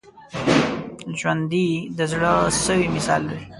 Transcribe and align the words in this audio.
ژوندي 1.19 1.67
د 1.97 1.99
زړه 2.11 2.33
سوي 2.65 2.87
مثال 2.95 3.21
وي 3.31 3.41